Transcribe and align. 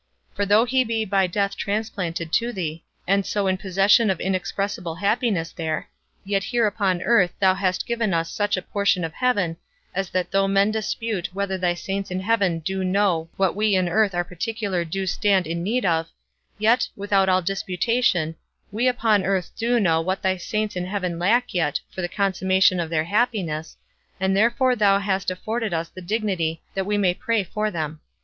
For 0.33 0.47
though 0.47 0.65
he 0.65 0.83
be 0.83 1.05
by 1.05 1.27
death 1.27 1.55
transplanted 1.55 2.33
to 2.33 2.51
thee, 2.51 2.83
and 3.05 3.23
so 3.23 3.45
in 3.45 3.55
possession 3.57 4.09
of 4.09 4.19
inexpressible 4.19 4.95
happiness 4.95 5.51
there, 5.51 5.89
yet 6.25 6.45
here 6.45 6.65
upon 6.65 7.03
earth 7.03 7.33
thou 7.39 7.53
hast 7.53 7.85
given 7.85 8.11
us 8.11 8.31
such 8.31 8.57
a 8.57 8.63
portion 8.63 9.03
of 9.03 9.13
heaven, 9.13 9.57
as 9.93 10.09
that 10.09 10.31
though 10.31 10.47
men 10.47 10.71
dispute 10.71 11.29
whether 11.35 11.55
thy 11.55 11.75
saints 11.75 12.09
in 12.09 12.19
heaven 12.21 12.57
do 12.57 12.83
know 12.83 13.29
what 13.37 13.55
we 13.55 13.75
in 13.75 13.87
earth 13.87 14.15
in 14.15 14.23
particular 14.23 14.83
do 14.83 15.05
stand 15.05 15.45
in 15.45 15.61
need 15.61 15.85
of, 15.85 16.09
yet, 16.57 16.87
without 16.95 17.29
all 17.29 17.43
disputation, 17.43 18.33
we 18.71 18.87
upon 18.87 19.23
earth 19.23 19.51
do 19.55 19.79
know 19.79 20.01
what 20.01 20.23
thy 20.23 20.35
saints 20.35 20.75
in 20.75 20.87
heaven 20.87 21.19
lack 21.19 21.53
yet 21.53 21.79
for 21.91 22.01
the 22.01 22.09
consummation 22.09 22.79
of 22.79 22.89
their 22.89 23.03
happiness, 23.03 23.77
and 24.19 24.35
therefore 24.35 24.75
thou 24.75 24.97
hast 24.97 25.29
afforded 25.29 25.75
us 25.75 25.89
the 25.89 26.01
dignity 26.01 26.59
that 26.73 26.87
we 26.87 26.97
may 26.97 27.13
pray 27.13 27.43
for 27.43 27.69
them. 27.69 27.99